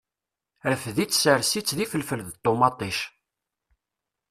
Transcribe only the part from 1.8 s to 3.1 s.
ifelfel d ṭumaṭic.